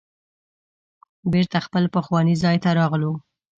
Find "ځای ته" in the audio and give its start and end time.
2.43-2.69